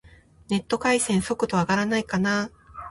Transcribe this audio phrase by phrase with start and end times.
[0.49, 2.49] ネット回線、速度上がらないかな